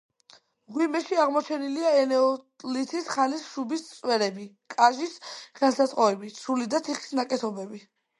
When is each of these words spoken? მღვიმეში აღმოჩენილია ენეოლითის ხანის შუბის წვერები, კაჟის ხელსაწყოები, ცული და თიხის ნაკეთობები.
მღვიმეში 0.75 1.17
აღმოჩენილია 1.23 1.89
ენეოლითის 2.03 3.09
ხანის 3.15 3.43
შუბის 3.49 3.83
წვერები, 3.89 4.47
კაჟის 4.75 5.13
ხელსაწყოები, 5.61 6.31
ცული 6.39 6.67
და 6.73 6.81
თიხის 6.89 7.13
ნაკეთობები. 7.21 7.83